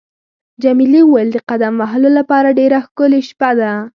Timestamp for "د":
1.33-1.37